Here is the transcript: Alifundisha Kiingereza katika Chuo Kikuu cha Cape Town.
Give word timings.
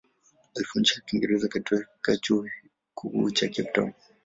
Alifundisha 0.55 1.01
Kiingereza 1.01 1.47
katika 1.47 2.17
Chuo 2.21 2.47
Kikuu 2.95 3.31
cha 3.31 3.47
Cape 3.47 3.71
Town. 3.73 3.93